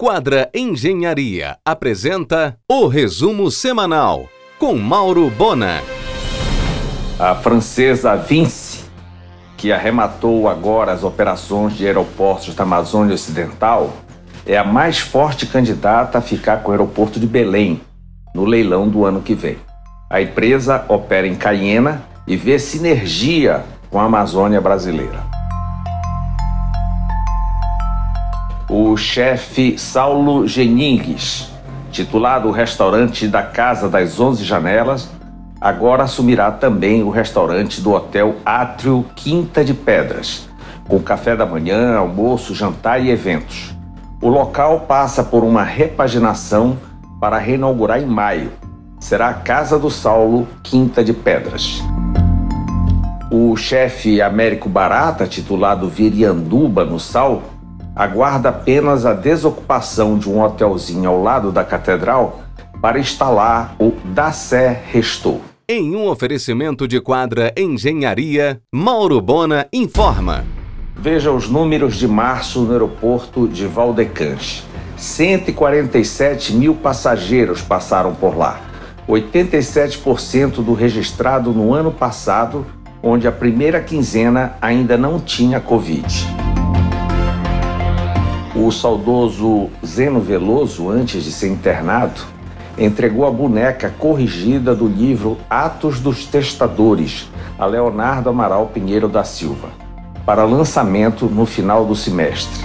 Quadra 0.00 0.48
Engenharia 0.54 1.56
apresenta 1.64 2.56
o 2.70 2.86
resumo 2.86 3.50
semanal 3.50 4.28
com 4.56 4.76
Mauro 4.76 5.28
Bona. 5.28 5.82
A 7.18 7.34
francesa 7.34 8.14
Vinci, 8.14 8.84
que 9.56 9.72
arrematou 9.72 10.48
agora 10.48 10.92
as 10.92 11.02
operações 11.02 11.76
de 11.76 11.84
aeroportos 11.84 12.54
da 12.54 12.62
Amazônia 12.62 13.12
Ocidental, 13.12 13.92
é 14.46 14.56
a 14.56 14.62
mais 14.62 15.00
forte 15.00 15.46
candidata 15.46 16.18
a 16.18 16.22
ficar 16.22 16.62
com 16.62 16.68
o 16.68 16.72
aeroporto 16.72 17.18
de 17.18 17.26
Belém 17.26 17.80
no 18.32 18.44
leilão 18.44 18.88
do 18.88 19.04
ano 19.04 19.20
que 19.20 19.34
vem. 19.34 19.58
A 20.08 20.22
empresa 20.22 20.84
opera 20.88 21.26
em 21.26 21.34
Cayena 21.34 22.04
e 22.24 22.36
vê 22.36 22.56
sinergia 22.60 23.64
com 23.90 23.98
a 23.98 24.04
Amazônia 24.04 24.60
brasileira. 24.60 25.27
O 28.68 28.94
chefe 28.98 29.78
Saulo 29.78 30.46
Geningues, 30.46 31.50
titulado 31.90 32.50
restaurante 32.50 33.26
da 33.26 33.42
Casa 33.42 33.88
das 33.88 34.20
Onze 34.20 34.44
Janelas, 34.44 35.08
agora 35.58 36.02
assumirá 36.02 36.50
também 36.50 37.02
o 37.02 37.08
restaurante 37.08 37.80
do 37.80 37.92
Hotel 37.92 38.36
Átrio 38.44 39.06
Quinta 39.16 39.64
de 39.64 39.72
Pedras, 39.72 40.46
com 40.86 41.00
café 41.00 41.34
da 41.34 41.46
manhã, 41.46 41.96
almoço, 41.96 42.54
jantar 42.54 43.02
e 43.02 43.10
eventos. 43.10 43.74
O 44.20 44.28
local 44.28 44.80
passa 44.80 45.24
por 45.24 45.44
uma 45.44 45.62
repaginação 45.62 46.76
para 47.18 47.38
reinaugurar 47.38 48.02
em 48.02 48.06
maio. 48.06 48.52
Será 49.00 49.30
a 49.30 49.34
Casa 49.34 49.78
do 49.78 49.90
Saulo 49.90 50.46
Quinta 50.62 51.02
de 51.02 51.14
Pedras. 51.14 51.82
O 53.30 53.56
chefe 53.56 54.20
Américo 54.20 54.68
Barata, 54.68 55.26
titulado 55.26 55.88
Virianduba 55.88 56.84
no 56.84 56.98
Sal, 57.00 57.42
aguarda 57.98 58.50
apenas 58.50 59.04
a 59.04 59.12
desocupação 59.12 60.16
de 60.16 60.30
um 60.30 60.40
hotelzinho 60.40 61.10
ao 61.10 61.20
lado 61.20 61.50
da 61.50 61.64
catedral 61.64 62.42
para 62.80 63.00
instalar 63.00 63.74
o 63.80 63.92
Da 64.04 64.30
Sé 64.30 64.84
Restou. 64.92 65.40
Em 65.68 65.96
um 65.96 66.08
oferecimento 66.08 66.86
de 66.86 67.00
quadra 67.00 67.52
Engenharia, 67.58 68.60
Mauro 68.72 69.20
Bona 69.20 69.66
informa. 69.72 70.44
Veja 70.96 71.32
os 71.32 71.48
números 71.48 71.96
de 71.96 72.06
março 72.06 72.60
no 72.60 72.72
aeroporto 72.72 73.48
de 73.48 73.66
Valdecante. 73.66 74.64
147 74.96 76.54
mil 76.54 76.76
passageiros 76.76 77.60
passaram 77.60 78.14
por 78.14 78.36
lá, 78.36 78.60
87% 79.08 80.62
do 80.62 80.72
registrado 80.72 81.52
no 81.52 81.74
ano 81.74 81.90
passado, 81.90 82.64
onde 83.02 83.26
a 83.26 83.32
primeira 83.32 83.80
quinzena 83.80 84.56
ainda 84.60 84.96
não 84.96 85.20
tinha 85.20 85.60
Covid. 85.60 86.47
O 88.54 88.72
saudoso 88.72 89.68
Zeno 89.84 90.20
Veloso, 90.20 90.88
antes 90.88 91.22
de 91.22 91.30
ser 91.30 91.48
internado, 91.48 92.22
entregou 92.78 93.26
a 93.26 93.30
boneca 93.30 93.92
corrigida 93.98 94.74
do 94.74 94.88
livro 94.88 95.36
Atos 95.50 96.00
dos 96.00 96.24
Testadores 96.24 97.28
a 97.58 97.66
Leonardo 97.66 98.30
Amaral 98.30 98.66
Pinheiro 98.66 99.08
da 99.08 99.22
Silva, 99.22 99.68
para 100.24 100.44
lançamento 100.44 101.26
no 101.26 101.44
final 101.44 101.84
do 101.84 101.94
semestre. 101.94 102.64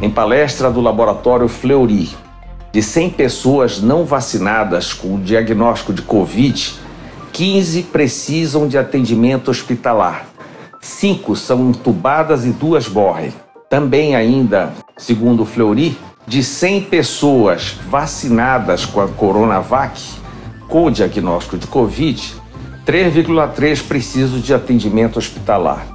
Em 0.00 0.10
palestra 0.10 0.70
do 0.70 0.80
laboratório 0.80 1.48
Fleury, 1.48 2.10
de 2.70 2.82
100 2.82 3.10
pessoas 3.10 3.80
não 3.80 4.04
vacinadas 4.04 4.92
com 4.92 5.16
o 5.16 5.20
diagnóstico 5.20 5.92
de 5.92 6.02
Covid, 6.02 6.74
15 7.32 7.82
precisam 7.84 8.68
de 8.68 8.78
atendimento 8.78 9.50
hospitalar 9.50 10.33
Cinco 10.84 11.34
são 11.34 11.70
entubadas 11.70 12.44
e 12.44 12.50
duas 12.50 12.86
morrem. 12.86 13.32
Também 13.70 14.14
ainda, 14.14 14.70
segundo 14.98 15.46
Fleury, 15.46 15.96
de 16.26 16.44
100 16.44 16.82
pessoas 16.82 17.78
vacinadas 17.88 18.84
com 18.84 19.00
a 19.00 19.08
Coronavac, 19.08 19.98
com 20.68 20.84
o 20.84 20.90
diagnóstico 20.90 21.56
de 21.56 21.66
Covid, 21.66 22.34
3,3 22.86 23.82
precisam 23.82 24.38
de 24.38 24.52
atendimento 24.52 25.18
hospitalar. 25.18 25.86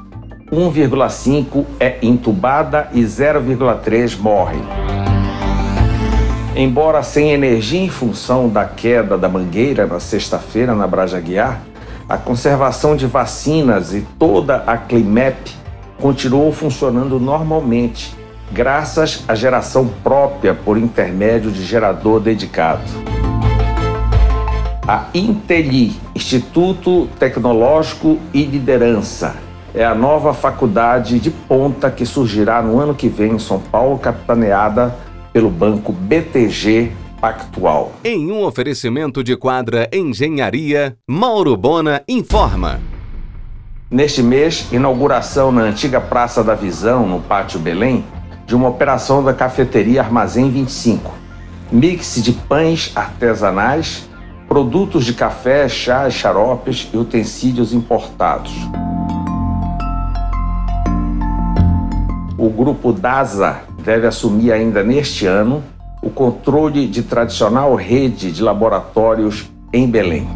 1,5 0.51 1.65
é 1.79 1.99
entubada 2.01 2.89
e 2.91 3.03
0,3 3.03 4.17
morrem. 4.17 4.63
Embora 6.55 7.03
sem 7.03 7.29
energia 7.29 7.79
em 7.79 7.89
função 7.89 8.49
da 8.49 8.65
queda 8.65 9.19
da 9.19 9.29
mangueira 9.29 9.85
na 9.85 9.99
sexta-feira 9.99 10.73
na 10.73 10.87
Braja 10.87 11.19
Guiar, 11.19 11.61
a 12.09 12.17
conservação 12.17 12.95
de 12.95 13.05
vacinas 13.05 13.93
e 13.93 14.01
toda 14.17 14.63
a 14.65 14.75
Climep 14.75 15.51
continuou 16.01 16.51
funcionando 16.51 17.19
normalmente, 17.19 18.15
graças 18.51 19.23
à 19.27 19.35
geração 19.35 19.87
própria 20.01 20.55
por 20.55 20.75
intermédio 20.75 21.51
de 21.51 21.63
gerador 21.63 22.19
dedicado. 22.19 22.81
A 24.87 25.05
Inteli, 25.13 25.95
Instituto 26.15 27.07
Tecnológico 27.19 28.17
e 28.33 28.43
Liderança, 28.43 29.35
é 29.75 29.85
a 29.85 29.93
nova 29.93 30.33
faculdade 30.33 31.19
de 31.19 31.29
ponta 31.29 31.91
que 31.91 32.07
surgirá 32.07 32.59
no 32.59 32.79
ano 32.79 32.95
que 32.95 33.07
vem 33.07 33.33
em 33.33 33.39
São 33.39 33.59
Paulo, 33.59 33.99
capitaneada 33.99 34.95
pelo 35.31 35.51
banco 35.51 35.93
BTG 35.93 36.91
Pactual. 37.19 37.91
Em 38.03 38.31
um 38.31 38.43
oferecimento 38.43 39.21
de 39.21 39.35
quadra 39.35 39.89
Engenharia, 39.91 40.95
Mauro 41.07 41.57
Bona 41.57 42.01
informa. 42.07 42.79
Neste 43.91 44.23
mês, 44.23 44.71
inauguração 44.71 45.51
na 45.51 45.63
antiga 45.63 45.99
Praça 45.99 46.41
da 46.43 46.55
Visão, 46.55 47.05
no 47.05 47.19
Pátio 47.19 47.59
Belém, 47.59 48.05
de 48.45 48.55
uma 48.55 48.69
operação 48.69 49.21
da 49.21 49.33
cafeteria 49.33 50.01
Armazém 50.01 50.49
25. 50.49 51.13
Mix 51.71 52.23
de 52.23 52.31
pães 52.31 52.91
artesanais, 52.95 54.07
produtos 54.47 55.03
de 55.05 55.13
café, 55.13 55.67
chá, 55.67 56.09
xaropes 56.09 56.89
e 56.93 56.97
utensílios 56.97 57.73
importados. 57.73 58.53
O 62.37 62.49
grupo 62.49 62.93
DASA 62.93 63.59
deve 63.83 64.07
assumir 64.07 64.53
ainda 64.53 64.83
neste 64.83 65.25
ano 65.25 65.61
o 66.01 66.09
controle 66.09 66.87
de 66.87 67.03
tradicional 67.03 67.75
rede 67.75 68.31
de 68.31 68.41
laboratórios 68.41 69.49
em 69.73 69.89
Belém. 69.89 70.27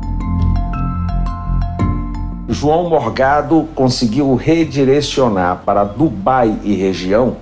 João 2.50 2.90
Morgado 2.90 3.70
conseguiu 3.74 4.36
redirecionar 4.36 5.62
para 5.66 5.86
Dubai 5.86 6.60
e 6.64 6.76
região 6.76 7.38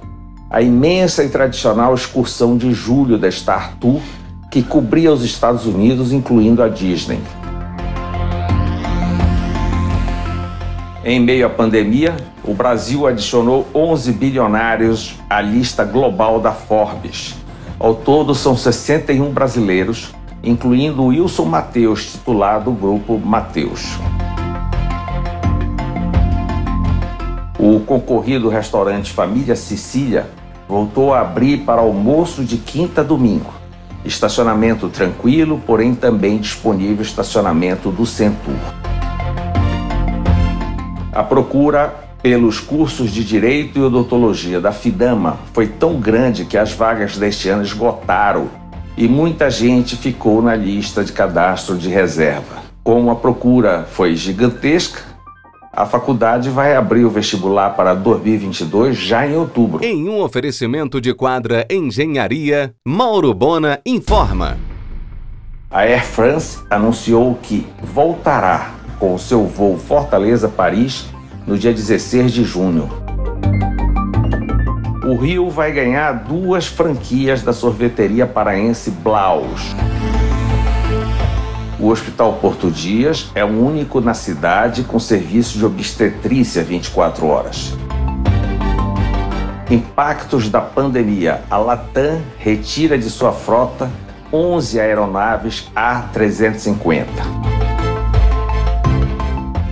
a 0.49 0.61
imensa 0.61 1.23
e 1.23 1.29
tradicional 1.29 1.95
excursão 1.95 2.57
de 2.57 2.71
julho 2.73 3.17
da 3.17 3.29
Star 3.29 3.75
Tour 3.79 4.01
que 4.51 4.61
cobria 4.61 5.11
os 5.11 5.23
Estados 5.23 5.65
Unidos, 5.65 6.11
incluindo 6.11 6.61
a 6.61 6.67
Disney. 6.67 7.19
Em 11.03 11.19
meio 11.19 11.47
à 11.47 11.49
pandemia, 11.49 12.15
o 12.43 12.53
Brasil 12.53 13.07
adicionou 13.07 13.65
11 13.73 14.11
bilionários 14.11 15.15
à 15.29 15.41
lista 15.41 15.83
global 15.83 16.39
da 16.39 16.51
Forbes 16.51 17.40
ao 17.81 17.95
todo, 17.95 18.35
são 18.35 18.55
61 18.55 19.31
brasileiros, 19.31 20.13
incluindo 20.43 21.05
Wilson 21.05 21.45
Mateus, 21.45 22.11
titular 22.11 22.61
do 22.61 22.71
grupo 22.71 23.17
Mateus. 23.17 23.97
O 27.57 27.79
concorrido 27.79 28.49
restaurante 28.49 29.11
Família 29.11 29.55
Sicília 29.55 30.29
voltou 30.69 31.11
a 31.11 31.21
abrir 31.21 31.61
para 31.65 31.81
almoço 31.81 32.43
de 32.43 32.57
quinta 32.57 33.01
a 33.01 33.03
domingo. 33.03 33.51
Estacionamento 34.05 34.87
tranquilo, 34.87 35.59
porém 35.65 35.95
também 35.95 36.37
disponível 36.37 37.01
estacionamento 37.01 37.89
do 37.89 38.05
Centur. 38.05 38.59
A 41.11 41.23
procura 41.23 42.10
pelos 42.21 42.59
cursos 42.59 43.11
de 43.11 43.23
Direito 43.23 43.79
e 43.79 43.81
Odontologia 43.81 44.61
da 44.61 44.71
FIDAMA 44.71 45.39
foi 45.53 45.67
tão 45.67 45.99
grande 45.99 46.45
que 46.45 46.57
as 46.57 46.71
vagas 46.71 47.17
deste 47.17 47.49
ano 47.49 47.63
esgotaram 47.63 48.49
e 48.95 49.07
muita 49.07 49.49
gente 49.49 49.95
ficou 49.95 50.41
na 50.41 50.55
lista 50.55 51.03
de 51.03 51.11
cadastro 51.11 51.77
de 51.77 51.89
reserva. 51.89 52.61
Como 52.83 53.09
a 53.09 53.15
procura 53.15 53.87
foi 53.89 54.15
gigantesca, 54.15 55.01
a 55.73 55.85
faculdade 55.85 56.49
vai 56.49 56.75
abrir 56.75 57.05
o 57.05 57.09
vestibular 57.09 57.71
para 57.71 57.93
2022 57.93 58.97
já 58.97 59.25
em 59.25 59.35
outubro. 59.35 59.83
Em 59.83 60.09
um 60.09 60.21
oferecimento 60.21 60.99
de 60.99 61.13
quadra 61.13 61.65
Engenharia, 61.71 62.73
Mauro 62.85 63.33
Bona 63.33 63.79
informa. 63.85 64.57
A 65.69 65.79
Air 65.79 66.05
France 66.05 66.59
anunciou 66.69 67.39
que 67.41 67.65
voltará 67.81 68.73
com 68.99 69.15
o 69.15 69.19
seu 69.19 69.45
voo 69.45 69.77
Fortaleza-Paris 69.77 71.05
no 71.45 71.57
dia 71.57 71.73
16 71.73 72.31
de 72.31 72.43
junho. 72.43 72.89
O 75.05 75.15
Rio 75.15 75.49
vai 75.49 75.71
ganhar 75.71 76.13
duas 76.13 76.67
franquias 76.67 77.41
da 77.41 77.53
sorveteria 77.53 78.25
paraense 78.25 78.91
Blaus. 78.91 79.75
O 81.79 81.89
Hospital 81.89 82.33
Porto 82.33 82.69
Dias 82.69 83.31
é 83.33 83.43
o 83.43 83.47
único 83.47 83.99
na 83.99 84.13
cidade 84.13 84.83
com 84.83 84.99
serviço 84.99 85.57
de 85.57 85.65
obstetrícia 85.65 86.63
24 86.63 87.25
horas. 87.25 87.73
Impactos 89.69 90.49
da 90.49 90.61
pandemia. 90.61 91.41
A 91.49 91.57
Latam 91.57 92.21
retira 92.37 92.97
de 92.97 93.09
sua 93.09 93.31
frota 93.31 93.89
11 94.31 94.79
aeronaves 94.79 95.71
A350. 95.75 97.60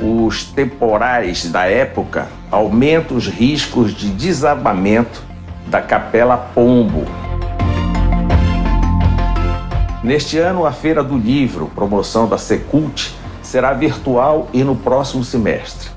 Os 0.02 0.46
temporais 0.46 1.52
da 1.52 1.66
época 1.66 2.30
aumentam 2.50 3.18
os 3.18 3.28
riscos 3.28 3.94
de 3.94 4.10
desabamento 4.10 5.22
da 5.68 5.82
Capela 5.82 6.38
Pombo. 6.38 7.06
Neste 10.02 10.38
ano, 10.38 10.66
a 10.66 10.72
Feira 10.72 11.04
do 11.04 11.18
Livro, 11.18 11.70
promoção 11.76 12.30
da 12.30 12.38
Secult, 12.38 13.14
será 13.42 13.74
virtual 13.74 14.48
e 14.54 14.64
no 14.64 14.76
próximo 14.76 15.24
semestre, 15.24 15.90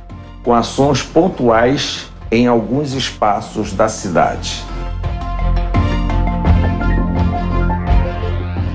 com 0.43 0.53
ações 0.53 1.03
pontuais 1.03 2.11
em 2.29 2.49
alguns 2.49 2.95
espaços 2.95 3.73
da 3.73 3.89
cidade. 3.89 4.65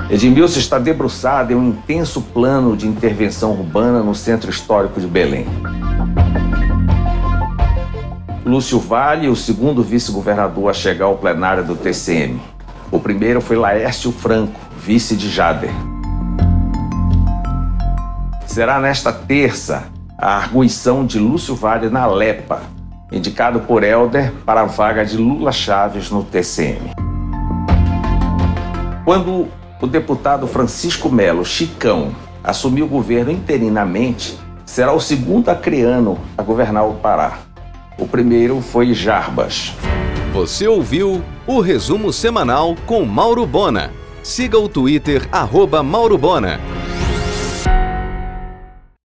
Edmilson 0.09 0.59
está 0.59 0.79
debruçado 0.79 1.51
em 1.51 1.55
um 1.55 1.67
intenso 1.67 2.21
plano 2.21 2.77
de 2.77 2.87
intervenção 2.87 3.51
urbana 3.51 4.01
no 4.01 4.15
centro 4.15 4.49
histórico 4.49 5.01
de 5.01 5.07
Belém. 5.07 5.45
Lúcio 8.45 8.79
Vale, 8.79 9.27
o 9.27 9.35
segundo 9.35 9.83
vice-governador 9.83 10.69
a 10.69 10.73
chegar 10.73 11.07
ao 11.07 11.17
plenário 11.17 11.65
do 11.65 11.75
TCM. 11.75 12.39
O 12.89 12.99
primeiro 12.99 13.41
foi 13.41 13.57
Laércio 13.57 14.09
Franco, 14.13 14.57
vice 14.77 15.13
de 15.13 15.29
Jader. 15.29 15.71
Será 18.45 18.79
nesta 18.79 19.11
terça 19.11 19.89
a 20.17 20.37
arguição 20.37 21.05
de 21.05 21.19
Lúcio 21.19 21.53
Vale 21.53 21.89
na 21.89 22.05
Lepa, 22.07 22.61
indicado 23.11 23.59
por 23.59 23.83
Helder 23.83 24.31
para 24.45 24.61
a 24.61 24.65
vaga 24.65 25.05
de 25.05 25.17
Lula 25.17 25.51
Chaves 25.51 26.09
no 26.09 26.23
TCM. 26.23 26.91
Quando 29.03 29.47
o 29.81 29.87
deputado 29.87 30.47
Francisco 30.47 31.09
Melo 31.09 31.45
Chicão 31.45 32.11
assumiu 32.43 32.85
o 32.85 32.89
governo 32.89 33.31
interinamente, 33.31 34.37
será 34.65 34.93
o 34.93 34.99
segundo 34.99 35.49
acreano 35.49 36.17
a 36.37 36.41
governar 36.41 36.87
o 36.87 36.95
Pará. 36.95 37.39
O 37.97 38.07
primeiro 38.07 38.61
foi 38.61 38.93
Jarbas. 38.93 39.73
Você 40.33 40.67
ouviu 40.67 41.23
o 41.45 41.59
resumo 41.59 42.13
semanal 42.13 42.75
com 42.85 43.03
Mauro 43.05 43.45
Bona. 43.45 43.91
Siga 44.23 44.59
o 44.59 44.69
Twitter, 44.69 45.27
arroba 45.31 45.81
Mauro 45.81 46.17
Bona. 46.17 46.59